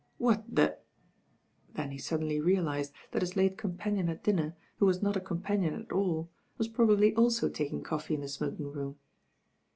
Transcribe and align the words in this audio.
"What 0.17 0.43
the 0.49 0.79
^»' 1.73 1.75
then 1.75 1.91
he 1.91 1.99
suddenly 1.99 2.39
realised 2.41 2.91
that 3.11 3.21
his 3.21 3.35
late 3.35 3.55
companion 3.55 4.09
at 4.09 4.23
dinner, 4.23 4.55
who 4.77 4.87
was 4.87 5.03
not 5.03 5.15
a 5.15 5.19
com 5.21 5.43
panion 5.43 5.79
at 5.79 5.91
all, 5.91 6.31
was 6.57 6.67
probably 6.67 7.13
also 7.13 7.47
taking 7.49 7.83
coffee 7.83 8.15
in 8.15 8.21
the 8.21 8.27
smoking 8.27 8.71
room. 8.73 8.97